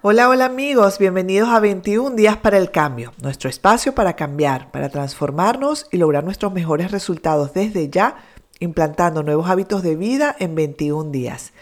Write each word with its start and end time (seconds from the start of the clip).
Hola, 0.00 0.28
hola 0.28 0.44
amigos, 0.44 1.00
bienvenidos 1.00 1.48
a 1.48 1.58
21 1.58 2.14
días 2.14 2.36
para 2.36 2.56
el 2.56 2.70
cambio, 2.70 3.12
nuestro 3.20 3.50
espacio 3.50 3.96
para 3.96 4.14
cambiar, 4.14 4.70
para 4.70 4.90
transformarnos 4.90 5.88
y 5.90 5.96
lograr 5.96 6.22
nuestros 6.22 6.52
mejores 6.52 6.92
resultados 6.92 7.52
desde 7.52 7.90
ya, 7.90 8.14
implantando 8.60 9.24
nuevos 9.24 9.50
hábitos 9.50 9.82
de 9.82 9.96
vida 9.96 10.36
en 10.38 10.54
21 10.54 11.10
días. 11.10 11.52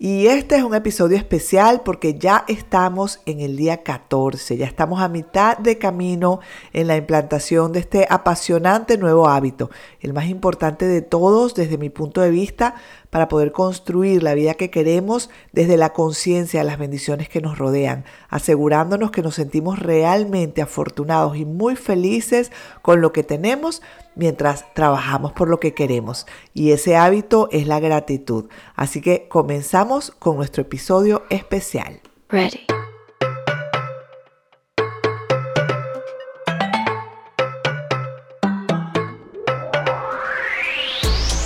Y 0.00 0.28
este 0.28 0.54
es 0.54 0.62
un 0.62 0.76
episodio 0.76 1.16
especial 1.16 1.80
porque 1.84 2.16
ya 2.16 2.44
estamos 2.46 3.18
en 3.26 3.40
el 3.40 3.56
día 3.56 3.82
14, 3.82 4.56
ya 4.56 4.64
estamos 4.64 5.00
a 5.00 5.08
mitad 5.08 5.58
de 5.58 5.76
camino 5.76 6.38
en 6.72 6.86
la 6.86 6.96
implantación 6.96 7.72
de 7.72 7.80
este 7.80 8.06
apasionante 8.08 8.96
nuevo 8.96 9.28
hábito, 9.28 9.70
el 9.98 10.12
más 10.12 10.26
importante 10.26 10.86
de 10.86 11.02
todos 11.02 11.56
desde 11.56 11.78
mi 11.78 11.90
punto 11.90 12.20
de 12.20 12.30
vista 12.30 12.76
para 13.10 13.26
poder 13.26 13.50
construir 13.50 14.22
la 14.22 14.34
vida 14.34 14.54
que 14.54 14.70
queremos 14.70 15.30
desde 15.52 15.76
la 15.76 15.92
conciencia 15.92 16.60
de 16.60 16.66
las 16.66 16.78
bendiciones 16.78 17.28
que 17.28 17.40
nos 17.40 17.58
rodean, 17.58 18.04
asegurándonos 18.28 19.10
que 19.10 19.22
nos 19.22 19.34
sentimos 19.34 19.80
realmente 19.80 20.62
afortunados 20.62 21.36
y 21.36 21.44
muy 21.44 21.74
felices 21.74 22.52
con 22.82 23.00
lo 23.00 23.10
que 23.10 23.24
tenemos 23.24 23.82
mientras 24.18 24.66
trabajamos 24.74 25.32
por 25.32 25.48
lo 25.48 25.58
que 25.58 25.72
queremos. 25.72 26.26
Y 26.52 26.72
ese 26.72 26.96
hábito 26.96 27.48
es 27.50 27.66
la 27.66 27.80
gratitud. 27.80 28.46
Así 28.74 29.00
que 29.00 29.28
comenzamos 29.28 30.10
con 30.18 30.36
nuestro 30.36 30.62
episodio 30.62 31.24
especial. 31.30 32.00
Ready. 32.28 32.77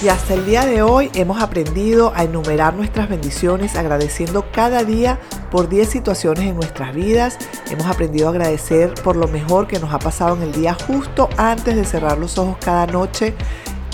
Y 0.02 0.08
hasta 0.08 0.34
el 0.34 0.44
día 0.44 0.66
de 0.66 0.82
hoy 0.82 1.12
hemos 1.14 1.40
aprendido 1.40 2.12
a 2.16 2.24
enumerar 2.24 2.74
nuestras 2.74 3.08
bendiciones 3.08 3.76
agradeciendo 3.76 4.50
cada 4.50 4.82
día 4.82 5.20
por 5.48 5.68
10 5.68 5.88
situaciones 5.88 6.46
en 6.46 6.56
nuestras 6.56 6.92
vidas. 6.92 7.38
Hemos 7.70 7.86
aprendido 7.86 8.26
a 8.26 8.30
agradecer 8.30 8.94
por 9.04 9.14
lo 9.14 9.28
mejor 9.28 9.68
que 9.68 9.78
nos 9.78 9.94
ha 9.94 10.00
pasado 10.00 10.34
en 10.34 10.42
el 10.42 10.50
día 10.50 10.74
justo 10.74 11.28
antes 11.36 11.76
de 11.76 11.84
cerrar 11.84 12.18
los 12.18 12.36
ojos 12.36 12.56
cada 12.58 12.88
noche. 12.88 13.36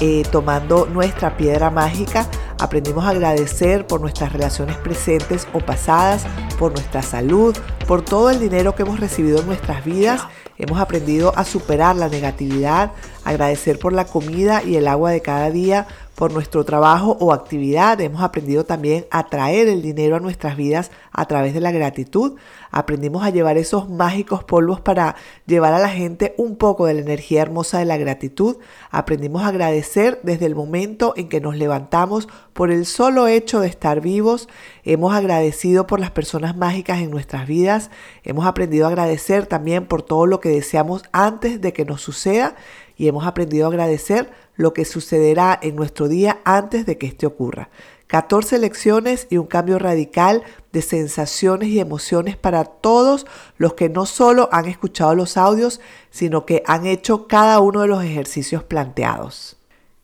Eh, 0.01 0.23
tomando 0.33 0.87
nuestra 0.87 1.37
piedra 1.37 1.69
mágica, 1.69 2.27
aprendimos 2.59 3.05
a 3.05 3.11
agradecer 3.11 3.87
por 3.87 4.01
nuestras 4.01 4.33
relaciones 4.33 4.77
presentes 4.79 5.47
o 5.53 5.59
pasadas, 5.59 6.25
por 6.59 6.73
nuestra 6.73 7.03
salud, 7.03 7.55
por 7.89 8.03
todo 8.03 8.29
el 8.29 8.39
dinero 8.39 8.75
que 8.75 8.83
hemos 8.83 9.01
recibido 9.01 9.41
en 9.41 9.47
nuestras 9.47 9.83
vidas. 9.83 10.21
Hemos 10.59 10.79
aprendido 10.79 11.33
a 11.37 11.45
superar 11.47 11.97
la 11.97 12.11
negatividad, 12.11 12.93
agradecer 13.25 13.79
por 13.79 13.95
la 13.95 14.05
comida 14.05 14.63
y 14.63 14.77
el 14.77 14.87
agua 14.87 15.11
de 15.11 15.23
cada 15.23 15.51
día, 15.51 15.87
por 16.19 16.33
nuestro 16.33 16.65
trabajo 16.65 17.17
o 17.21 17.33
actividad. 17.33 18.01
Hemos 18.01 18.23
aprendido 18.23 18.65
también 18.65 19.07
a 19.13 19.29
traer 19.29 19.69
el 19.69 19.83
dinero 19.83 20.17
a 20.17 20.21
nuestras 20.21 20.57
vidas 20.57 20.91
a 21.13 21.27
través 21.27 21.55
de 21.55 21.61
la 21.61 21.71
gratitud. 21.71 22.35
Aprendimos 22.73 23.23
a 23.23 23.31
llevar 23.31 23.57
esos 23.57 23.89
mágicos 23.89 24.43
polvos 24.43 24.81
para 24.81 25.15
llevar 25.47 25.75
a 25.75 25.79
la 25.79 25.91
gente 25.91 26.35
un 26.37 26.57
poco 26.57 26.87
de 26.87 26.95
la 26.95 27.03
energía 27.03 27.41
hermosa 27.41 27.79
de 27.79 27.85
la 27.85 27.97
gratitud. 27.99 28.57
Aprendimos 28.91 29.45
a 29.45 29.49
agradecer 29.49 30.19
desde 30.25 30.47
el 30.47 30.57
momento 30.57 31.15
en 31.17 31.29
que 31.29 31.41
nos 31.41 31.57
levantamos 31.57 32.27
por 32.53 32.73
el 32.73 32.85
solo 32.85 33.29
hecho 33.29 33.61
de 33.61 33.69
estar 33.69 34.01
vivos. 34.01 34.49
Hemos 34.83 35.15
agradecido 35.15 35.87
por 35.87 36.01
las 36.01 36.11
personas 36.11 36.57
mágicas 36.57 36.99
en 36.99 37.13
nuestras 37.13 37.47
vidas. 37.47 37.93
Hemos 38.25 38.45
aprendido 38.45 38.87
a 38.87 38.89
agradecer 38.89 39.47
también 39.47 39.87
por 39.87 40.03
todo 40.03 40.27
lo 40.27 40.41
que 40.41 40.49
deseamos 40.49 41.05
antes 41.13 41.61
de 41.61 41.73
que 41.73 41.85
nos 41.85 42.03
suceda 42.03 42.57
y 42.99 43.09
hemos 43.09 43.27
aprendido 43.27 43.65
a 43.65 43.69
agradecer 43.69 44.31
lo 44.57 44.75
que 44.75 44.85
sucederá 44.85 45.59
en 45.63 45.77
nuestro 45.77 46.09
día 46.09 46.41
antes 46.45 46.85
de 46.85 46.99
que 46.99 47.07
este 47.07 47.27
ocurra. 47.27 47.71
14 48.09 48.59
lecciones 48.59 49.27
y 49.31 49.37
un 49.37 49.47
cambio 49.47 49.79
radical 49.79 50.43
de 50.73 50.83
sensaciones 50.83 51.69
y 51.69 51.79
emociones 51.79 52.37
para 52.37 52.65
todos 52.65 53.27
los 53.57 53.75
que 53.75 53.89
no 53.89 54.05
solo 54.05 54.49
han 54.51 54.67
escuchado 54.67 55.15
los 55.15 55.37
audios, 55.37 55.81
sino 56.11 56.45
que 56.45 56.63
han 56.67 56.87
hecho 56.87 57.29
cada 57.29 57.61
uno 57.61 57.83
de 57.83 57.89
los 57.89 58.03
ejercicios 58.03 58.65
planteados. 58.65 59.57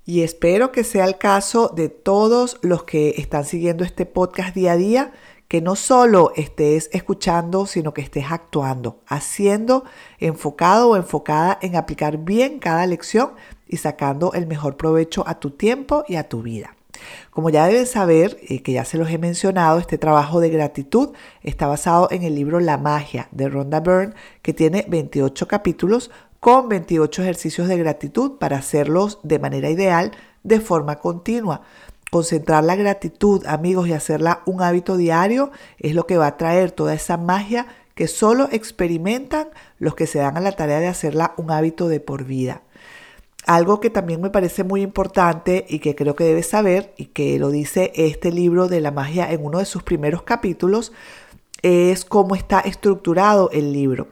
Y 0.07 0.23
espero 0.23 0.71
que 0.71 0.85
sea 0.85 1.07
el 1.07 1.17
caso 1.17 1.73
de 1.75 1.89
todos 1.89 2.59
los 2.61 2.85
que 2.85 3.15
están 3.17 3.45
siguiendo 3.45 3.85
este 3.85 4.05
podcast 4.05 4.55
día 4.55 4.73
a 4.73 4.77
día, 4.77 5.13
que 5.55 5.61
no 5.61 5.77
solo 5.77 6.33
estés 6.35 6.91
escuchando, 6.93 7.67
sino 7.67 7.95
que 7.95 8.03
estés 8.03 8.25
actuando, 8.29 8.99
haciendo, 9.07 9.85
enfocado 10.19 10.89
o 10.91 10.97
enfocada 10.97 11.61
en 11.63 11.77
aplicar 11.77 12.19
bien 12.19 12.59
cada 12.59 12.85
lección 12.89 13.35
y 13.69 13.77
sacando 13.77 14.33
el 14.33 14.49
mejor 14.49 14.77
provecho 14.77 15.23
a 15.29 15.39
tu 15.39 15.53
tiempo 15.53 16.03
y 16.09 16.17
a 16.17 16.29
tu 16.29 16.43
vida. 16.43 16.75
Como 17.31 17.51
ya 17.51 17.69
deben 17.69 17.87
saber, 17.87 18.37
eh, 18.49 18.63
que 18.63 18.73
ya 18.73 18.85
se 18.85 18.99
los 18.99 19.09
he 19.11 19.19
mencionado, 19.19 19.79
este 19.79 19.97
trabajo 19.97 20.41
de 20.41 20.51
gratitud 20.51 21.11
está 21.45 21.69
basado 21.69 22.09
en 22.11 22.25
el 22.25 22.35
libro 22.35 22.59
La 22.59 22.77
magia 22.77 23.29
de 23.31 23.49
Rhonda 23.49 23.79
Byrne, 23.79 24.15
que 24.43 24.55
tiene 24.55 24.85
28 24.89 25.47
capítulos 25.47 26.11
con 26.41 26.69
28 26.69 27.23
ejercicios 27.23 27.69
de 27.69 27.79
gratitud 27.79 28.39
para 28.39 28.57
hacerlos 28.57 29.21
de 29.23 29.39
manera 29.39 29.71
ideal 29.71 30.11
de 30.43 30.59
forma 30.59 30.99
continua. 30.99 31.63
Concentrar 32.15 32.63
la 32.63 32.77
gratitud, 32.77 33.45
amigos, 33.45 33.89
y 33.89 33.93
hacerla 33.93 34.43
un 34.47 34.63
hábito 34.63 34.97
diario 34.97 35.51
es 35.81 35.97
lo 35.97 36.07
que 36.07 36.17
va 36.17 36.29
a 36.29 36.37
traer 36.37 36.71
toda 36.71 36.95
esa 36.95 37.17
magia 37.17 37.67
que 37.97 38.07
solo 38.07 38.49
experimentan 38.53 39.49
los 39.81 39.97
que 39.97 40.07
se 40.07 40.21
dan 40.21 40.37
a 40.37 40.41
la 40.41 40.53
tarea 40.53 40.79
de 40.79 40.87
hacerla 40.87 41.35
un 41.39 41.51
hábito 41.51 41.89
de 41.89 41.99
por 41.99 42.23
vida. 42.23 42.63
Algo 43.47 43.81
que 43.81 43.91
también 43.91 44.21
me 44.21 44.31
parece 44.31 44.63
muy 44.63 44.83
importante 44.83 45.67
y 45.69 45.81
que 45.81 45.97
creo 45.97 46.15
que 46.15 46.23
debes 46.23 46.47
saber 46.47 46.95
y 46.97 47.07
que 47.07 47.37
lo 47.41 47.51
dice 47.51 47.91
este 47.97 48.31
libro 48.31 48.69
de 48.69 48.81
la 48.81 48.93
magia 48.93 49.33
en 49.33 49.45
uno 49.45 49.59
de 49.59 49.65
sus 49.65 49.83
primeros 49.83 50.23
capítulos 50.23 50.93
es 51.63 52.05
cómo 52.05 52.37
está 52.37 52.61
estructurado 52.61 53.51
el 53.53 53.73
libro. 53.73 54.07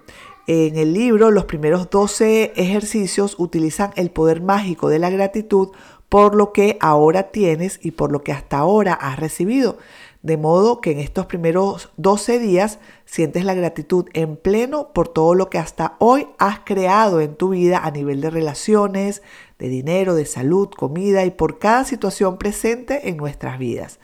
En 0.48 0.74
el 0.74 0.92
libro 0.92 1.30
los 1.30 1.44
primeros 1.44 1.88
12 1.88 2.54
ejercicios 2.56 3.36
utilizan 3.38 3.92
el 3.94 4.10
poder 4.10 4.42
mágico 4.42 4.88
de 4.88 4.98
la 4.98 5.08
gratitud 5.08 5.68
por 6.12 6.34
lo 6.34 6.52
que 6.52 6.76
ahora 6.82 7.30
tienes 7.30 7.80
y 7.82 7.92
por 7.92 8.12
lo 8.12 8.22
que 8.22 8.32
hasta 8.32 8.58
ahora 8.58 8.92
has 8.92 9.18
recibido. 9.18 9.78
De 10.20 10.36
modo 10.36 10.82
que 10.82 10.90
en 10.90 10.98
estos 10.98 11.24
primeros 11.24 11.88
12 11.96 12.38
días 12.38 12.80
sientes 13.06 13.46
la 13.46 13.54
gratitud 13.54 14.04
en 14.12 14.36
pleno 14.36 14.92
por 14.92 15.08
todo 15.08 15.34
lo 15.34 15.48
que 15.48 15.56
hasta 15.56 15.96
hoy 16.00 16.28
has 16.36 16.58
creado 16.66 17.22
en 17.22 17.34
tu 17.34 17.48
vida 17.48 17.78
a 17.78 17.90
nivel 17.90 18.20
de 18.20 18.28
relaciones, 18.28 19.22
de 19.58 19.68
dinero, 19.68 20.14
de 20.14 20.26
salud, 20.26 20.68
comida 20.68 21.24
y 21.24 21.30
por 21.30 21.58
cada 21.58 21.86
situación 21.86 22.36
presente 22.36 23.08
en 23.08 23.16
nuestras 23.16 23.58
vidas. 23.58 23.98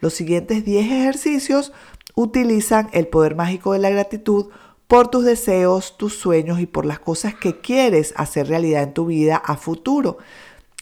Los 0.00 0.14
siguientes 0.14 0.64
10 0.64 0.84
ejercicios 0.84 1.72
utilizan 2.16 2.88
el 2.92 3.06
poder 3.06 3.36
mágico 3.36 3.72
de 3.72 3.78
la 3.78 3.90
gratitud 3.90 4.46
por 4.88 5.06
tus 5.06 5.24
deseos, 5.24 5.96
tus 5.96 6.18
sueños 6.18 6.58
y 6.58 6.66
por 6.66 6.86
las 6.86 6.98
cosas 6.98 7.36
que 7.36 7.60
quieres 7.60 8.14
hacer 8.16 8.48
realidad 8.48 8.82
en 8.82 8.94
tu 8.94 9.06
vida 9.06 9.36
a 9.36 9.56
futuro. 9.56 10.18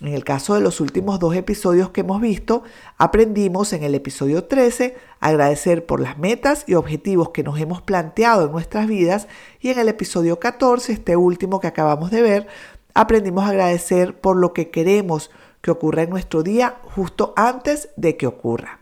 En 0.00 0.14
el 0.14 0.24
caso 0.24 0.54
de 0.54 0.62
los 0.62 0.80
últimos 0.80 1.18
dos 1.20 1.36
episodios 1.36 1.90
que 1.90 2.00
hemos 2.00 2.22
visto, 2.22 2.62
aprendimos 2.96 3.74
en 3.74 3.82
el 3.82 3.94
episodio 3.94 4.44
13 4.44 4.96
a 5.20 5.28
agradecer 5.28 5.84
por 5.84 6.00
las 6.00 6.16
metas 6.16 6.64
y 6.66 6.72
objetivos 6.74 7.30
que 7.30 7.42
nos 7.42 7.60
hemos 7.60 7.82
planteado 7.82 8.46
en 8.46 8.52
nuestras 8.52 8.86
vidas 8.86 9.28
y 9.60 9.68
en 9.68 9.78
el 9.78 9.88
episodio 9.88 10.40
14, 10.40 10.94
este 10.94 11.16
último 11.16 11.60
que 11.60 11.66
acabamos 11.66 12.10
de 12.10 12.22
ver, 12.22 12.46
aprendimos 12.94 13.44
a 13.44 13.50
agradecer 13.50 14.18
por 14.18 14.36
lo 14.36 14.54
que 14.54 14.70
queremos 14.70 15.30
que 15.60 15.70
ocurra 15.70 16.04
en 16.04 16.10
nuestro 16.10 16.42
día 16.42 16.76
justo 16.94 17.34
antes 17.36 17.90
de 17.96 18.16
que 18.16 18.26
ocurra. 18.26 18.79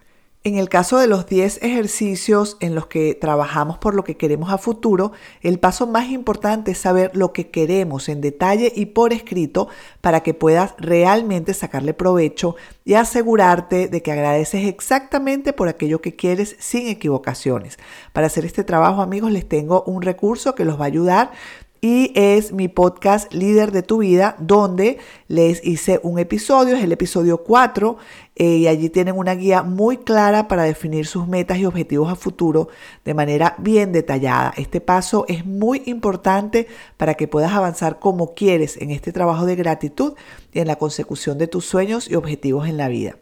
En 0.49 0.57
el 0.57 0.71
caso 0.71 0.97
de 0.97 1.09
los 1.09 1.27
10 1.27 1.63
ejercicios 1.63 2.57
en 2.61 2.75
los 2.75 2.87
que 2.87 3.15
trabajamos 3.15 3.77
por 3.77 3.95
lo 3.95 4.03
que 4.03 4.17
queremos 4.17 4.51
a 4.51 4.57
futuro, 4.57 5.13
el 5.43 5.59
paso 5.59 5.87
más 5.87 6.09
importante 6.09 6.71
es 6.71 6.79
saber 6.79 7.11
lo 7.15 7.35
que 7.35 7.51
queremos 7.51 8.09
en 8.09 8.23
detalle 8.23 8.73
y 8.75 8.87
por 8.87 9.13
escrito 9.13 9.69
para 10.01 10.23
que 10.23 10.33
puedas 10.33 10.75
realmente 10.79 11.53
sacarle 11.53 11.93
provecho 11.93 12.57
y 12.87 12.95
asegurarte 12.95 13.89
de 13.89 14.01
que 14.01 14.11
agradeces 14.11 14.65
exactamente 14.65 15.53
por 15.53 15.69
aquello 15.69 16.01
que 16.01 16.17
quieres 16.17 16.57
sin 16.59 16.89
equivocaciones. 16.89 17.79
Para 18.15 18.29
hacer 18.29 18.47
este 18.47 18.65
trabajo, 18.65 19.03
amigos, 19.03 19.31
les 19.31 19.47
tengo 19.47 19.83
un 19.83 20.01
recurso 20.01 20.55
que 20.55 20.65
los 20.65 20.81
va 20.81 20.85
a 20.85 20.87
ayudar 20.87 21.31
y 21.81 22.13
es 22.15 22.53
mi 22.53 22.69
podcast 22.69 23.33
Líder 23.33 23.73
de 23.73 23.83
tu 23.83 23.99
vida, 23.99 24.37
donde 24.39 24.99
les 25.29 25.65
hice 25.65 26.01
un 26.03 26.19
episodio, 26.19 26.77
es 26.77 26.83
el 26.83 26.93
episodio 26.93 27.45
4, 27.45 27.97
eh, 28.37 28.57
y 28.57 28.67
allí 28.67 28.89
tienen 28.89 29.17
una 29.17 29.35
guía 29.35 29.63
muy 29.63 29.99
clara 29.99 30.49
para 30.49 30.63
definir 30.63 31.07
sus 31.07 31.29
metas 31.29 31.59
y 31.59 31.67
objetivos 31.67 32.11
a 32.11 32.17
futuro 32.17 32.69
de 33.05 33.15
manera 33.15 33.55
bien 33.59 33.93
detallada. 33.93 34.53
Este 34.57 34.81
paso 34.81 35.25
es 35.29 35.45
muy 35.45 35.83
importante 35.87 36.67
para 36.97 37.15
que 37.15 37.29
puedas 37.29 37.53
avanzar 37.53 37.99
como 37.99 38.35
quieres 38.35 38.77
en 38.77 38.91
este 38.91 39.13
trabajo 39.13 39.47
de 39.47 39.57
gratitud 39.57 40.15
y 40.53 40.61
en 40.61 40.67
la 40.67 40.77
consecución 40.77 41.39
de 41.39 41.49
tus 41.49 41.65
sueños 41.65 42.11
y 42.11 42.15
objetivos 42.15 42.69
en 42.69 42.77
la 42.77 42.89
vida. 42.89 43.17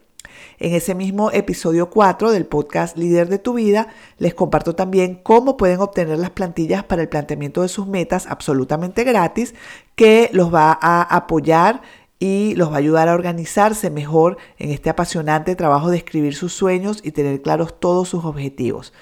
En 0.59 0.73
ese 0.73 0.95
mismo 0.95 1.31
episodio 1.31 1.89
4 1.89 2.31
del 2.31 2.45
podcast 2.45 2.97
Líder 2.97 3.29
de 3.29 3.39
tu 3.39 3.53
vida, 3.53 3.87
les 4.17 4.33
comparto 4.33 4.75
también 4.75 5.15
cómo 5.15 5.57
pueden 5.57 5.79
obtener 5.79 6.17
las 6.17 6.31
plantillas 6.31 6.83
para 6.83 7.01
el 7.01 7.09
planteamiento 7.09 7.61
de 7.61 7.69
sus 7.69 7.87
metas 7.87 8.27
absolutamente 8.27 9.03
gratis, 9.03 9.55
que 9.95 10.29
los 10.33 10.53
va 10.53 10.77
a 10.81 11.01
apoyar 11.01 11.81
y 12.19 12.55
los 12.55 12.71
va 12.71 12.75
a 12.75 12.79
ayudar 12.79 13.07
a 13.09 13.13
organizarse 13.13 13.89
mejor 13.89 14.37
en 14.57 14.71
este 14.71 14.89
apasionante 14.89 15.55
trabajo 15.55 15.89
de 15.89 15.97
escribir 15.97 16.35
sus 16.35 16.53
sueños 16.53 17.01
y 17.03 17.11
tener 17.11 17.41
claros 17.41 17.79
todos 17.79 18.09
sus 18.09 18.25
objetivos. 18.25 18.93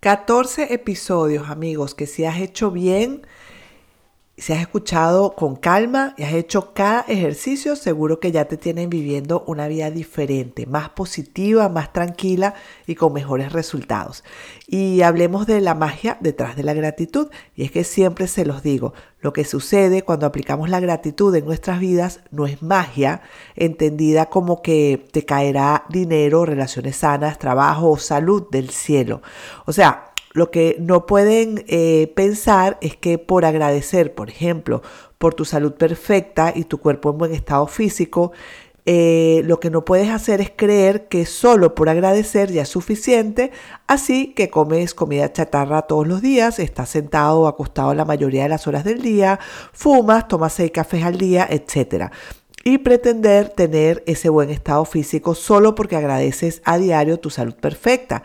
14 0.00 0.72
episodios, 0.72 1.50
amigos, 1.50 1.94
que 1.94 2.06
si 2.06 2.24
has 2.24 2.40
hecho 2.40 2.70
bien, 2.70 3.26
si 4.38 4.52
has 4.52 4.60
escuchado 4.60 5.34
con 5.34 5.56
calma 5.56 6.14
y 6.18 6.22
has 6.24 6.34
hecho 6.34 6.74
cada 6.74 7.00
ejercicio, 7.08 7.74
seguro 7.74 8.20
que 8.20 8.32
ya 8.32 8.44
te 8.44 8.58
tienen 8.58 8.90
viviendo 8.90 9.42
una 9.46 9.66
vida 9.66 9.90
diferente, 9.90 10.66
más 10.66 10.90
positiva, 10.90 11.70
más 11.70 11.92
tranquila 11.94 12.54
y 12.86 12.96
con 12.96 13.14
mejores 13.14 13.52
resultados. 13.52 14.24
Y 14.66 15.00
hablemos 15.00 15.46
de 15.46 15.62
la 15.62 15.74
magia 15.74 16.18
detrás 16.20 16.54
de 16.54 16.64
la 16.64 16.74
gratitud. 16.74 17.28
Y 17.54 17.64
es 17.64 17.70
que 17.70 17.82
siempre 17.82 18.28
se 18.28 18.44
los 18.44 18.62
digo, 18.62 18.92
lo 19.20 19.32
que 19.32 19.44
sucede 19.44 20.02
cuando 20.02 20.26
aplicamos 20.26 20.68
la 20.68 20.80
gratitud 20.80 21.34
en 21.34 21.46
nuestras 21.46 21.80
vidas 21.80 22.20
no 22.30 22.46
es 22.46 22.62
magia, 22.62 23.22
entendida 23.54 24.26
como 24.26 24.60
que 24.60 25.08
te 25.12 25.24
caerá 25.24 25.84
dinero, 25.88 26.44
relaciones 26.44 26.96
sanas, 26.96 27.38
trabajo 27.38 27.90
o 27.90 27.98
salud 27.98 28.48
del 28.50 28.68
cielo. 28.68 29.22
O 29.64 29.72
sea, 29.72 30.05
lo 30.36 30.50
que 30.50 30.76
no 30.78 31.06
pueden 31.06 31.64
eh, 31.66 32.12
pensar 32.14 32.76
es 32.82 32.94
que 32.94 33.16
por 33.16 33.46
agradecer, 33.46 34.14
por 34.14 34.28
ejemplo, 34.28 34.82
por 35.16 35.32
tu 35.32 35.46
salud 35.46 35.72
perfecta 35.72 36.52
y 36.54 36.64
tu 36.64 36.76
cuerpo 36.76 37.08
en 37.08 37.16
buen 37.16 37.32
estado 37.32 37.66
físico, 37.66 38.32
eh, 38.84 39.40
lo 39.46 39.60
que 39.60 39.70
no 39.70 39.86
puedes 39.86 40.10
hacer 40.10 40.42
es 40.42 40.52
creer 40.54 41.08
que 41.08 41.24
solo 41.24 41.74
por 41.74 41.88
agradecer 41.88 42.52
ya 42.52 42.62
es 42.62 42.68
suficiente, 42.68 43.50
así 43.86 44.34
que 44.34 44.50
comes 44.50 44.92
comida 44.92 45.32
chatarra 45.32 45.80
todos 45.82 46.06
los 46.06 46.20
días, 46.20 46.58
estás 46.58 46.90
sentado 46.90 47.40
o 47.40 47.46
acostado 47.46 47.94
la 47.94 48.04
mayoría 48.04 48.42
de 48.42 48.50
las 48.50 48.66
horas 48.66 48.84
del 48.84 49.00
día, 49.00 49.40
fumas, 49.72 50.28
tomas 50.28 50.52
seis 50.52 50.70
cafés 50.70 51.02
al 51.02 51.16
día, 51.16 51.48
etc. 51.48 52.12
Y 52.62 52.76
pretender 52.76 53.48
tener 53.48 54.04
ese 54.06 54.28
buen 54.28 54.50
estado 54.50 54.84
físico 54.84 55.34
solo 55.34 55.74
porque 55.74 55.96
agradeces 55.96 56.60
a 56.66 56.76
diario 56.76 57.20
tu 57.20 57.30
salud 57.30 57.54
perfecta. 57.54 58.22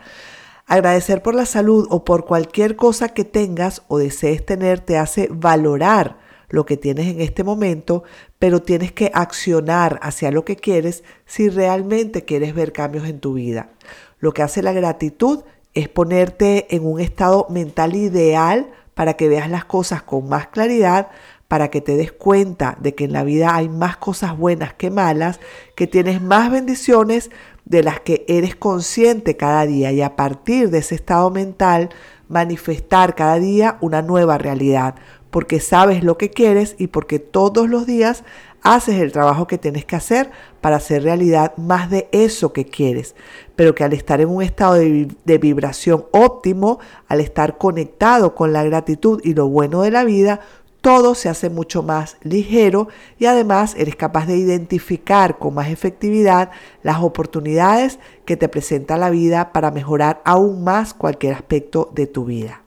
Agradecer 0.66 1.22
por 1.22 1.34
la 1.34 1.46
salud 1.46 1.86
o 1.90 2.04
por 2.04 2.24
cualquier 2.24 2.76
cosa 2.76 3.08
que 3.08 3.24
tengas 3.24 3.82
o 3.88 3.98
desees 3.98 4.44
tener 4.44 4.80
te 4.80 4.96
hace 4.96 5.28
valorar 5.30 6.18
lo 6.48 6.66
que 6.66 6.76
tienes 6.76 7.08
en 7.08 7.20
este 7.20 7.44
momento, 7.44 8.04
pero 8.38 8.60
tienes 8.60 8.92
que 8.92 9.10
accionar 9.14 9.98
hacia 10.02 10.30
lo 10.30 10.44
que 10.44 10.56
quieres 10.56 11.02
si 11.24 11.48
realmente 11.48 12.24
quieres 12.24 12.54
ver 12.54 12.72
cambios 12.72 13.08
en 13.08 13.20
tu 13.20 13.34
vida. 13.34 13.70
Lo 14.18 14.32
que 14.32 14.42
hace 14.42 14.62
la 14.62 14.72
gratitud 14.72 15.44
es 15.74 15.88
ponerte 15.88 16.74
en 16.74 16.86
un 16.86 17.00
estado 17.00 17.46
mental 17.48 17.96
ideal 17.96 18.70
para 18.94 19.14
que 19.14 19.28
veas 19.28 19.50
las 19.50 19.64
cosas 19.64 20.02
con 20.02 20.28
más 20.28 20.48
claridad, 20.48 21.08
para 21.52 21.68
que 21.68 21.82
te 21.82 21.98
des 21.98 22.12
cuenta 22.12 22.78
de 22.80 22.94
que 22.94 23.04
en 23.04 23.12
la 23.12 23.24
vida 23.24 23.54
hay 23.54 23.68
más 23.68 23.98
cosas 23.98 24.38
buenas 24.38 24.72
que 24.72 24.88
malas, 24.88 25.38
que 25.74 25.86
tienes 25.86 26.22
más 26.22 26.50
bendiciones 26.50 27.30
de 27.66 27.82
las 27.82 28.00
que 28.00 28.24
eres 28.26 28.56
consciente 28.56 29.36
cada 29.36 29.66
día. 29.66 29.92
Y 29.92 30.00
a 30.00 30.16
partir 30.16 30.70
de 30.70 30.78
ese 30.78 30.94
estado 30.94 31.28
mental 31.28 31.90
manifestar 32.26 33.14
cada 33.14 33.38
día 33.38 33.76
una 33.82 34.00
nueva 34.00 34.38
realidad, 34.38 34.94
porque 35.28 35.60
sabes 35.60 36.02
lo 36.02 36.16
que 36.16 36.30
quieres 36.30 36.74
y 36.78 36.86
porque 36.86 37.18
todos 37.18 37.68
los 37.68 37.84
días 37.84 38.24
haces 38.62 39.00
el 39.00 39.12
trabajo 39.12 39.46
que 39.46 39.58
tienes 39.58 39.84
que 39.84 39.96
hacer 39.96 40.30
para 40.62 40.76
hacer 40.76 41.02
realidad 41.02 41.54
más 41.58 41.90
de 41.90 42.08
eso 42.12 42.54
que 42.54 42.64
quieres, 42.64 43.14
pero 43.56 43.74
que 43.74 43.84
al 43.84 43.92
estar 43.92 44.22
en 44.22 44.28
un 44.28 44.42
estado 44.42 44.74
de, 44.74 45.08
de, 45.24 45.38
vibración 45.38 46.06
óptimo, 46.12 46.78
al 47.08 47.20
estar 47.20 47.58
conectado 47.58 48.34
con 48.34 48.52
la 48.52 48.62
gratitud 48.62 49.20
y 49.22 49.34
lo 49.34 49.48
bueno 49.48 49.82
de 49.82 49.90
la 49.90 50.04
vida, 50.04 50.40
todo 50.82 51.14
se 51.14 51.28
hace 51.28 51.48
mucho 51.48 51.82
más 51.82 52.18
ligero 52.22 52.88
y 53.18 53.26
además 53.26 53.74
eres 53.78 53.96
capaz 53.96 54.26
de 54.26 54.36
identificar 54.36 55.38
con 55.38 55.54
más 55.54 55.68
efectividad 55.68 56.50
las 56.82 57.00
oportunidades 57.00 57.98
que 58.26 58.36
te 58.36 58.48
presenta 58.48 58.98
la 58.98 59.08
vida 59.08 59.52
para 59.52 59.70
mejorar 59.70 60.20
aún 60.24 60.64
más 60.64 60.92
cualquier 60.92 61.34
aspecto 61.34 61.90
de 61.94 62.06
tu 62.06 62.24
vida. 62.24 62.62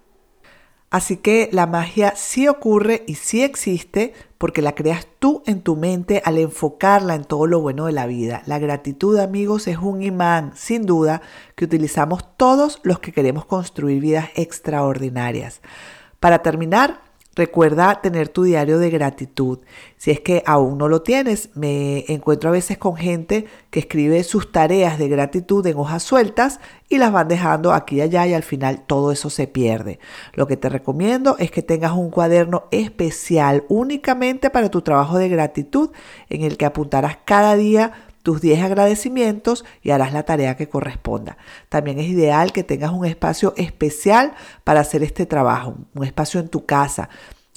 Así 0.89 1.17
que 1.17 1.49
la 1.51 1.67
magia 1.67 2.13
sí 2.15 2.47
ocurre 2.47 3.03
y 3.05 3.15
sí 3.15 3.43
existe 3.43 4.13
porque 4.37 4.61
la 4.61 4.75
creas 4.75 5.07
tú 5.19 5.43
en 5.45 5.61
tu 5.61 5.75
mente 5.75 6.21
al 6.23 6.37
enfocarla 6.37 7.15
en 7.15 7.25
todo 7.25 7.47
lo 7.47 7.59
bueno 7.59 7.87
de 7.87 7.91
la 7.91 8.05
vida. 8.05 8.43
La 8.45 8.59
gratitud, 8.59 9.17
amigos, 9.19 9.67
es 9.67 9.77
un 9.77 10.01
imán, 10.01 10.53
sin 10.55 10.85
duda, 10.85 11.21
que 11.55 11.65
utilizamos 11.65 12.37
todos 12.37 12.79
los 12.83 12.99
que 12.99 13.11
queremos 13.11 13.43
construir 13.45 13.99
vidas 13.99 14.29
extraordinarias. 14.35 15.61
Para 16.21 16.39
terminar, 16.39 17.01
Recuerda 17.35 17.99
tener 18.01 18.29
tu 18.29 18.43
diario 18.43 18.79
de 18.79 18.89
gratitud. 18.89 19.59
Si 19.97 20.09
es 20.09 20.21
que 20.21 20.41
aún 20.45 20.77
no 20.77 20.87
lo 20.87 21.01
tienes, 21.01 21.49
me 21.53 22.05
encuentro 22.07 22.49
a 22.49 22.53
veces 22.53 22.77
con 22.77 22.95
gente 22.95 23.45
que 23.71 23.81
escribe 23.81 24.23
sus 24.23 24.53
tareas 24.53 24.97
de 24.97 25.09
gratitud 25.09 25.65
en 25.67 25.77
hojas 25.77 26.01
sueltas 26.01 26.61
y 26.87 26.97
las 26.97 27.11
van 27.11 27.27
dejando 27.27 27.73
aquí 27.73 27.97
y 27.97 28.01
allá 28.01 28.25
y 28.25 28.33
al 28.33 28.43
final 28.43 28.85
todo 28.87 29.11
eso 29.11 29.29
se 29.29 29.47
pierde. 29.47 29.99
Lo 30.33 30.47
que 30.47 30.55
te 30.55 30.69
recomiendo 30.69 31.35
es 31.37 31.51
que 31.51 31.61
tengas 31.61 31.91
un 31.91 32.09
cuaderno 32.09 32.65
especial 32.71 33.65
únicamente 33.67 34.49
para 34.49 34.69
tu 34.69 34.81
trabajo 34.81 35.17
de 35.17 35.27
gratitud 35.27 35.89
en 36.29 36.43
el 36.43 36.55
que 36.55 36.65
apuntarás 36.65 37.17
cada 37.25 37.57
día 37.57 37.91
tus 38.25 38.41
10 38.41 38.63
agradecimientos 38.63 39.63
y 39.83 39.91
harás 39.91 40.11
la 40.11 40.23
tarea 40.23 40.57
que 40.57 40.67
corresponda. 40.67 41.37
También 41.69 41.99
es 41.99 42.07
ideal 42.07 42.51
que 42.51 42.63
tengas 42.63 42.91
un 42.91 43.05
espacio 43.05 43.53
especial 43.55 44.33
para 44.63 44.79
hacer 44.79 45.03
este 45.03 45.27
trabajo, 45.27 45.75
un 45.93 46.03
espacio 46.03 46.39
en 46.39 46.49
tu 46.49 46.65
casa, 46.65 47.07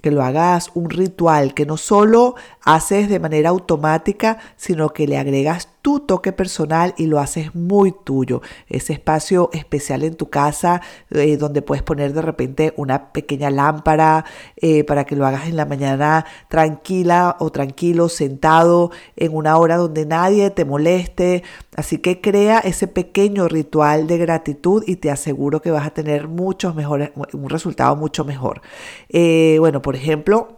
que 0.02 0.10
lo 0.10 0.22
hagas 0.22 0.70
un 0.74 0.90
ritual, 0.90 1.54
que 1.54 1.64
no 1.64 1.78
solo 1.78 2.34
haces 2.62 3.08
de 3.08 3.18
manera 3.18 3.48
automática, 3.48 4.38
sino 4.56 4.90
que 4.90 5.08
le 5.08 5.16
agregas 5.16 5.70
tu 5.88 6.00
toque 6.00 6.32
personal 6.32 6.92
y 6.98 7.06
lo 7.06 7.18
haces 7.18 7.54
muy 7.54 7.94
tuyo. 8.04 8.42
Ese 8.68 8.92
espacio 8.92 9.48
especial 9.54 10.02
en 10.02 10.16
tu 10.16 10.28
casa 10.28 10.82
eh, 11.08 11.38
donde 11.38 11.62
puedes 11.62 11.82
poner 11.82 12.12
de 12.12 12.20
repente 12.20 12.74
una 12.76 13.10
pequeña 13.10 13.48
lámpara 13.48 14.26
eh, 14.56 14.84
para 14.84 15.06
que 15.06 15.16
lo 15.16 15.24
hagas 15.24 15.46
en 15.46 15.56
la 15.56 15.64
mañana 15.64 16.26
tranquila 16.50 17.36
o 17.40 17.48
tranquilo, 17.48 18.10
sentado 18.10 18.90
en 19.16 19.34
una 19.34 19.56
hora 19.56 19.78
donde 19.78 20.04
nadie 20.04 20.50
te 20.50 20.66
moleste. 20.66 21.42
Así 21.74 21.96
que 21.96 22.20
crea 22.20 22.58
ese 22.58 22.86
pequeño 22.86 23.48
ritual 23.48 24.06
de 24.06 24.18
gratitud 24.18 24.84
y 24.86 24.96
te 24.96 25.10
aseguro 25.10 25.62
que 25.62 25.70
vas 25.70 25.86
a 25.86 25.94
tener 25.94 26.28
muchos 26.28 26.74
mejores, 26.74 27.12
un 27.32 27.48
resultado 27.48 27.96
mucho 27.96 28.26
mejor. 28.26 28.60
Eh, 29.08 29.56
bueno, 29.58 29.80
por 29.80 29.96
ejemplo, 29.96 30.57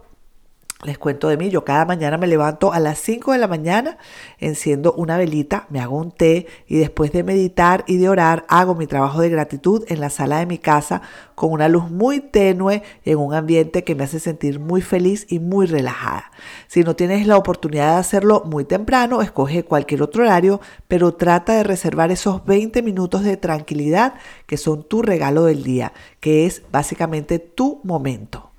les 0.83 0.97
cuento 0.97 1.27
de 1.27 1.37
mí, 1.37 1.49
yo 1.49 1.63
cada 1.63 1.85
mañana 1.85 2.17
me 2.17 2.25
levanto 2.25 2.73
a 2.73 2.79
las 2.79 2.97
5 2.99 3.33
de 3.33 3.37
la 3.37 3.47
mañana, 3.47 3.97
enciendo 4.39 4.93
una 4.93 5.15
velita, 5.17 5.67
me 5.69 5.79
hago 5.79 5.97
un 5.97 6.11
té 6.11 6.47
y 6.67 6.77
después 6.77 7.11
de 7.11 7.23
meditar 7.23 7.83
y 7.85 7.97
de 7.97 8.09
orar 8.09 8.45
hago 8.47 8.73
mi 8.73 8.87
trabajo 8.87 9.21
de 9.21 9.29
gratitud 9.29 9.83
en 9.89 9.99
la 9.99 10.09
sala 10.09 10.39
de 10.39 10.47
mi 10.47 10.57
casa 10.57 11.03
con 11.35 11.51
una 11.51 11.69
luz 11.69 11.91
muy 11.91 12.19
tenue 12.19 12.81
en 13.05 13.17
un 13.19 13.33
ambiente 13.33 13.83
que 13.83 13.93
me 13.93 14.05
hace 14.05 14.19
sentir 14.19 14.59
muy 14.59 14.81
feliz 14.81 15.27
y 15.29 15.39
muy 15.39 15.67
relajada. 15.67 16.31
Si 16.67 16.81
no 16.81 16.95
tienes 16.95 17.27
la 17.27 17.37
oportunidad 17.37 17.93
de 17.93 17.99
hacerlo 17.99 18.43
muy 18.45 18.65
temprano, 18.65 19.21
escoge 19.21 19.63
cualquier 19.63 20.01
otro 20.01 20.23
horario, 20.23 20.61
pero 20.87 21.13
trata 21.13 21.53
de 21.53 21.63
reservar 21.63 22.11
esos 22.11 22.43
20 22.45 22.81
minutos 22.81 23.23
de 23.23 23.37
tranquilidad 23.37 24.15
que 24.47 24.57
son 24.57 24.83
tu 24.83 25.03
regalo 25.03 25.45
del 25.45 25.63
día, 25.63 25.93
que 26.19 26.47
es 26.47 26.63
básicamente 26.71 27.37
tu 27.37 27.81
momento. 27.83 28.50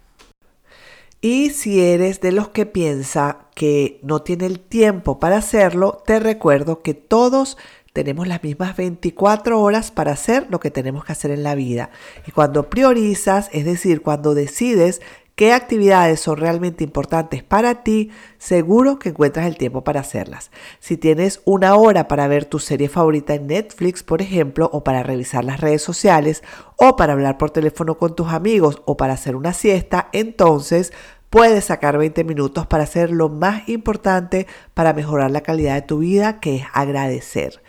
Y 1.24 1.50
si 1.50 1.80
eres 1.80 2.20
de 2.20 2.32
los 2.32 2.48
que 2.48 2.66
piensa 2.66 3.46
que 3.54 4.00
no 4.02 4.22
tiene 4.22 4.46
el 4.46 4.58
tiempo 4.58 5.20
para 5.20 5.36
hacerlo, 5.36 6.02
te 6.04 6.18
recuerdo 6.18 6.82
que 6.82 6.94
todos 6.94 7.56
tenemos 7.92 8.26
las 8.26 8.42
mismas 8.42 8.76
24 8.76 9.60
horas 9.60 9.92
para 9.92 10.10
hacer 10.10 10.48
lo 10.50 10.58
que 10.58 10.72
tenemos 10.72 11.04
que 11.04 11.12
hacer 11.12 11.30
en 11.30 11.44
la 11.44 11.54
vida. 11.54 11.90
Y 12.26 12.32
cuando 12.32 12.68
priorizas, 12.68 13.50
es 13.52 13.64
decir, 13.64 14.02
cuando 14.02 14.34
decides 14.34 15.00
qué 15.34 15.52
actividades 15.52 16.20
son 16.20 16.36
realmente 16.36 16.84
importantes 16.84 17.42
para 17.42 17.82
ti, 17.82 18.10
seguro 18.38 18.98
que 18.98 19.10
encuentras 19.10 19.46
el 19.46 19.56
tiempo 19.56 19.82
para 19.84 20.00
hacerlas. 20.00 20.50
Si 20.78 20.96
tienes 20.96 21.40
una 21.44 21.74
hora 21.74 22.08
para 22.08 22.28
ver 22.28 22.44
tu 22.44 22.58
serie 22.58 22.88
favorita 22.88 23.34
en 23.34 23.46
Netflix, 23.46 24.02
por 24.02 24.22
ejemplo, 24.22 24.68
o 24.72 24.84
para 24.84 25.02
revisar 25.02 25.44
las 25.44 25.60
redes 25.60 25.82
sociales, 25.82 26.42
o 26.76 26.96
para 26.96 27.14
hablar 27.14 27.38
por 27.38 27.50
teléfono 27.50 27.98
con 27.98 28.14
tus 28.14 28.28
amigos, 28.28 28.82
o 28.84 28.96
para 28.96 29.14
hacer 29.14 29.36
una 29.36 29.52
siesta, 29.52 30.08
entonces 30.12 30.92
puedes 31.32 31.64
sacar 31.64 31.96
20 31.96 32.24
minutos 32.24 32.66
para 32.66 32.84
hacer 32.84 33.10
lo 33.10 33.30
más 33.30 33.66
importante 33.66 34.46
para 34.74 34.92
mejorar 34.92 35.30
la 35.30 35.40
calidad 35.40 35.74
de 35.74 35.80
tu 35.80 36.00
vida, 36.00 36.40
que 36.40 36.56
es 36.56 36.64
agradecer 36.74 37.62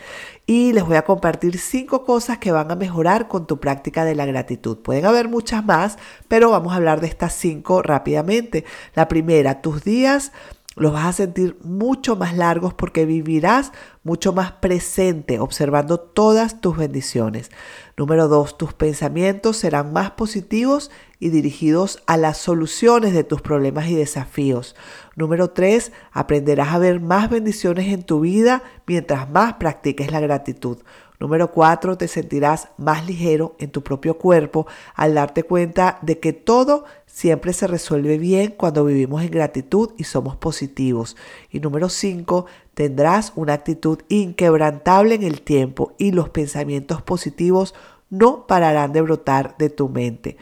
y 0.46 0.74
les 0.74 0.84
voy 0.86 0.98
a 0.98 1.04
compartir 1.04 1.58
cinco 1.58 2.04
cosas 2.04 2.38
que 2.38 2.52
van 2.52 2.70
a 2.70 2.76
mejorar 2.76 3.30
con 3.30 3.48
tu 3.48 3.62
práctica 3.62 4.04
de 4.04 4.16
la 4.16 4.26
gratitud. 4.26 4.78
Pueden 4.80 5.06
haber 5.06 5.30
muchas 5.30 5.64
más, 5.64 5.98
pero 6.28 6.52
vamos 6.52 6.74
a 6.74 6.76
hablar 6.76 7.00
de 7.00 7.08
estas 7.08 7.34
cinco 7.34 7.82
rápidamente. 7.82 8.66
La 8.94 9.08
primera, 9.08 9.62
tus 9.62 9.86
días 9.86 10.34
los 10.76 10.92
vas 10.92 11.06
a 11.06 11.14
sentir 11.14 11.58
mucho 11.64 12.16
más 12.16 12.36
largos 12.36 12.74
porque 12.74 13.06
vivirás 13.06 13.72
mucho 14.04 14.34
más 14.34 14.54
presente 14.54 15.40
observando 15.40 16.00
todas 16.00 16.62
tus 16.62 16.78
bendiciones. 16.78 17.52
Número 17.96 18.28
dos, 18.28 18.58
tus 18.58 18.74
pensamientos 18.74 19.58
serán 19.58 19.94
más 19.94 20.12
positivos 20.12 20.90
y 21.20 21.30
dirigidos 21.30 22.02
a 22.08 22.18
las 22.18 22.38
soluciones 22.38 23.14
de 23.14 23.24
tus 23.24 23.42
problemas 23.42 23.88
y 23.88 23.96
desafíos. 23.96 24.76
Número 25.16 25.52
tres, 25.52 25.92
aprenderás 26.12 26.70
a 26.70 26.80
ver 26.80 27.00
más 27.00 27.30
bendiciones 27.30 27.94
en 27.94 28.04
tu 28.04 28.22
vida 28.22 28.64
mientras 28.88 29.30
más 29.30 29.54
practiques 29.54 30.12
la 30.12 30.20
gratitud. 30.20 30.80
Número 31.24 31.52
cuatro, 31.52 31.98
te 31.98 32.10
sentirás 32.10 32.68
más 32.76 33.08
ligero 33.08 33.56
en 33.58 33.72
tu 33.72 33.82
propio 33.82 34.18
cuerpo 34.18 34.68
al 34.94 35.14
darte 35.14 35.44
cuenta 35.44 35.98
de 36.02 36.20
que 36.20 36.34
todo 36.34 36.84
siempre 37.06 37.54
se 37.54 37.66
resuelve 37.66 38.18
bien 38.18 38.54
cuando 38.58 38.84
vivimos 38.84 39.24
en 39.24 39.32
gratitud 39.32 39.92
y 39.98 40.04
somos 40.04 40.36
positivos. 40.36 41.16
Y 41.50 41.62
número 41.62 41.88
cinco, 41.88 42.48
tendrás 42.74 43.32
una 43.38 43.54
actitud 43.54 44.00
inquebrantable 44.10 45.16
en 45.16 45.24
el 45.24 45.40
tiempo 45.40 45.94
y 45.98 46.12
los 46.12 46.28
pensamientos 46.28 47.02
positivos 47.02 47.74
no 48.10 48.46
pararán 48.46 48.92
de 48.92 49.00
brotar 49.00 49.56
de 49.58 49.70
tu 49.70 49.88
mente. 49.88 50.36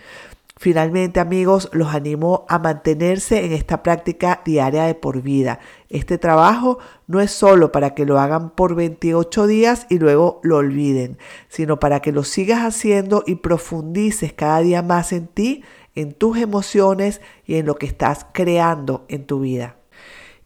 Finalmente, 0.61 1.19
amigos, 1.19 1.71
los 1.73 1.87
animo 1.87 2.45
a 2.47 2.59
mantenerse 2.59 3.45
en 3.45 3.51
esta 3.51 3.81
práctica 3.81 4.43
diaria 4.45 4.83
de 4.83 4.93
por 4.93 5.23
vida. 5.23 5.57
Este 5.89 6.19
trabajo 6.19 6.77
no 7.07 7.19
es 7.19 7.31
solo 7.31 7.71
para 7.71 7.95
que 7.95 8.05
lo 8.05 8.19
hagan 8.19 8.51
por 8.51 8.75
28 8.75 9.47
días 9.47 9.87
y 9.89 9.97
luego 9.97 10.39
lo 10.43 10.57
olviden, 10.57 11.17
sino 11.47 11.79
para 11.79 11.99
que 12.01 12.11
lo 12.11 12.23
sigas 12.23 12.61
haciendo 12.61 13.23
y 13.25 13.37
profundices 13.37 14.33
cada 14.33 14.59
día 14.59 14.83
más 14.83 15.13
en 15.13 15.25
ti, 15.25 15.63
en 15.95 16.13
tus 16.13 16.37
emociones 16.37 17.21
y 17.47 17.55
en 17.55 17.65
lo 17.65 17.77
que 17.77 17.87
estás 17.87 18.27
creando 18.31 19.05
en 19.07 19.25
tu 19.25 19.39
vida. 19.39 19.80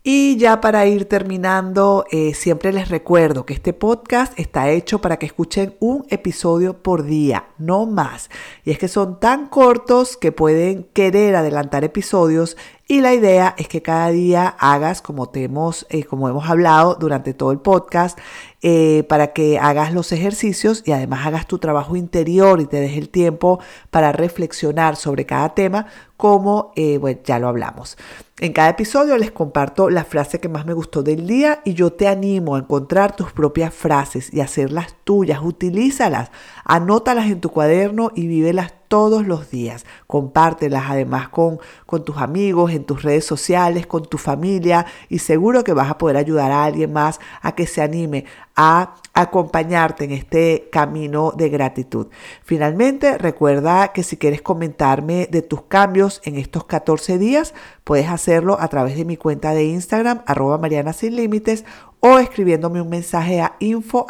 Y 0.07 0.37
ya 0.37 0.61
para 0.61 0.85
ir 0.85 1.05
terminando, 1.05 2.05
eh, 2.11 2.35
siempre 2.35 2.71
les 2.71 2.89
recuerdo 2.89 3.43
que 3.43 3.55
este 3.55 3.73
podcast 3.73 4.39
está 4.39 4.69
hecho 4.69 5.01
para 5.01 5.17
que 5.17 5.25
escuchen 5.25 5.75
un 5.79 6.05
episodio 6.11 6.83
por 6.83 7.05
día, 7.05 7.47
no 7.57 7.87
más. 7.87 8.29
Y 8.63 8.69
es 8.69 8.77
que 8.77 8.87
son 8.87 9.19
tan 9.19 9.47
cortos 9.47 10.15
que 10.15 10.31
pueden 10.31 10.83
querer 10.93 11.35
adelantar 11.35 11.83
episodios 11.83 12.55
y 12.87 13.01
la 13.01 13.15
idea 13.15 13.55
es 13.57 13.67
que 13.67 13.81
cada 13.81 14.09
día 14.09 14.55
hagas 14.59 15.01
como, 15.01 15.29
te 15.29 15.45
hemos, 15.45 15.87
eh, 15.89 16.03
como 16.03 16.29
hemos 16.29 16.47
hablado 16.47 16.93
durante 16.93 17.33
todo 17.33 17.51
el 17.51 17.57
podcast, 17.57 18.19
eh, 18.61 19.05
para 19.09 19.33
que 19.33 19.57
hagas 19.57 19.91
los 19.91 20.11
ejercicios 20.11 20.83
y 20.85 20.91
además 20.91 21.25
hagas 21.25 21.47
tu 21.47 21.57
trabajo 21.57 21.95
interior 21.95 22.61
y 22.61 22.67
te 22.67 22.79
des 22.79 22.95
el 22.95 23.09
tiempo 23.09 23.59
para 23.89 24.11
reflexionar 24.11 24.97
sobre 24.97 25.25
cada 25.25 25.55
tema, 25.55 25.87
como 26.15 26.73
ya 26.75 27.39
lo 27.39 27.47
hablamos. 27.47 27.97
En 28.37 28.51
cada 28.51 28.67
episodio 28.67 29.15
les 29.17 29.31
comparto 29.31 29.89
la 29.89 30.03
frase 30.03 30.41
que 30.41 30.49
más 30.49 30.65
me 30.65 30.73
gustó 30.73 31.03
del 31.03 31.25
día 31.25 31.61
y 31.63 31.73
yo 31.73 31.93
te 31.93 32.09
animo 32.09 32.55
a 32.55 32.59
encontrar 32.59 33.15
tus 33.15 33.31
propias 33.31 33.73
frases 33.73 34.33
y 34.33 34.41
hacerlas 34.41 34.93
tuyas. 35.05 35.39
Utilízalas, 35.41 36.31
anótalas 36.65 37.27
en 37.27 37.39
tu 37.39 37.49
cuaderno 37.49 38.11
y 38.13 38.27
vívelas 38.27 38.73
todos 38.87 39.25
los 39.27 39.49
días. 39.49 39.85
Compártelas 40.07 40.85
además 40.87 41.29
con, 41.29 41.59
con 41.85 42.03
tus 42.03 42.17
amigos, 42.17 42.71
en 42.71 42.85
tus 42.85 43.03
redes 43.03 43.25
sociales, 43.25 43.87
con 43.87 44.05
tu 44.05 44.17
familia 44.17 44.85
y 45.09 45.19
seguro 45.19 45.63
que 45.63 45.73
vas 45.73 45.89
a 45.89 45.97
poder 45.97 46.17
ayudar 46.17 46.51
a 46.51 46.63
alguien 46.63 46.93
más 46.93 47.19
a 47.41 47.53
que 47.53 47.67
se 47.67 47.81
anime 47.81 48.25
a 48.55 48.95
acompañarte 49.13 50.05
en 50.05 50.11
este 50.11 50.69
camino 50.71 51.33
de 51.35 51.49
gratitud. 51.49 52.07
Finalmente, 52.43 53.17
recuerda 53.17 53.89
que 53.89 54.03
si 54.03 54.17
quieres 54.17 54.41
comentarme 54.41 55.27
de 55.29 55.41
tus 55.41 55.63
cambios 55.63 56.21
en 56.23 56.37
estos 56.37 56.65
14 56.65 57.17
días, 57.17 57.53
puedes 57.83 58.09
hacerlo 58.09 58.57
a 58.59 58.67
través 58.67 58.95
de 58.97 59.05
mi 59.05 59.17
cuenta 59.17 59.53
de 59.53 59.65
Instagram, 59.65 60.21
arroba 60.25 60.57
Mariana 60.57 60.93
Sin 60.93 61.15
Límites, 61.15 61.65
o 61.99 62.19
escribiéndome 62.19 62.81
un 62.81 62.89
mensaje 62.89 63.41
a 63.41 63.55
info. 63.59 64.05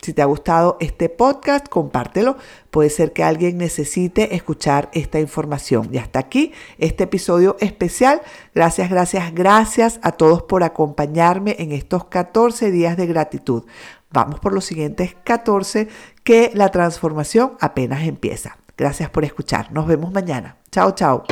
Si 0.00 0.12
te 0.12 0.22
ha 0.22 0.26
gustado 0.26 0.76
este 0.80 1.08
podcast, 1.08 1.68
compártelo. 1.68 2.36
Puede 2.70 2.88
ser 2.90 3.12
que 3.12 3.24
alguien 3.24 3.58
necesite 3.58 4.36
escuchar 4.36 4.90
esta 4.92 5.18
información. 5.20 5.88
Y 5.92 5.98
hasta 5.98 6.18
aquí 6.18 6.52
este 6.78 7.04
episodio 7.04 7.56
especial. 7.60 8.22
Gracias, 8.54 8.90
gracias, 8.90 9.34
gracias 9.34 10.00
a 10.02 10.12
todos 10.12 10.42
por 10.42 10.62
acompañarme 10.62 11.56
en 11.58 11.72
estos 11.72 12.04
14 12.04 12.70
días 12.70 12.96
de 12.96 13.06
gratitud. 13.06 13.64
Vamos 14.10 14.40
por 14.40 14.52
los 14.52 14.64
siguientes 14.64 15.16
14 15.24 15.88
que 16.24 16.50
la 16.54 16.70
transformación 16.70 17.56
apenas 17.60 18.06
empieza. 18.06 18.56
Gracias 18.76 19.10
por 19.10 19.24
escuchar. 19.24 19.72
Nos 19.72 19.86
vemos 19.86 20.12
mañana. 20.12 20.56
Chao, 20.70 20.92
chao. 20.92 21.24